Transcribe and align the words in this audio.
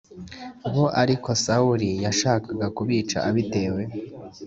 Bo 0.73 0.85
ariko 1.01 1.29
sawuli 1.43 1.89
yashakaga 2.05 2.67
kubica 2.77 3.17
abitewe 3.29 3.81